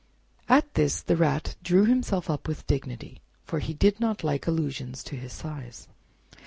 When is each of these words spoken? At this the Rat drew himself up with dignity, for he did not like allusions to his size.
At 0.49 0.73
this 0.73 0.99
the 0.99 1.15
Rat 1.15 1.55
drew 1.61 1.85
himself 1.85 2.27
up 2.27 2.47
with 2.47 2.65
dignity, 2.65 3.21
for 3.45 3.59
he 3.59 3.75
did 3.75 3.99
not 3.99 4.23
like 4.23 4.47
allusions 4.47 5.03
to 5.03 5.15
his 5.15 5.31
size. 5.31 5.89